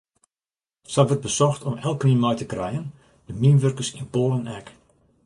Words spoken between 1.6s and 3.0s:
om elkenien mei te krijen,